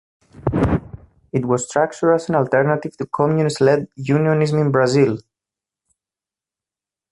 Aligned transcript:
It 1.31 1.45
was 1.45 1.65
structured 1.67 2.15
as 2.15 2.27
an 2.27 2.33
alternative 2.33 2.97
to 2.97 3.05
Communist-led 3.05 3.87
unionism 3.95 4.57
in 4.57 4.71
Brazil. 4.71 5.19